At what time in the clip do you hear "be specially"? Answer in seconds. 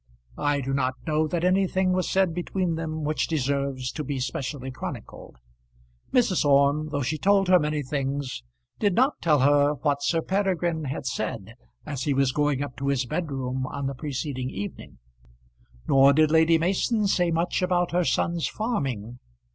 4.03-4.71